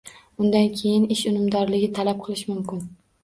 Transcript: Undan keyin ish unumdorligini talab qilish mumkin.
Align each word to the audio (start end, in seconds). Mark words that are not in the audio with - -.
Undan 0.43 0.69
keyin 0.79 1.05
ish 1.17 1.21
unumdorligini 1.33 1.93
talab 1.99 2.25
qilish 2.29 2.45
mumkin. 2.53 2.81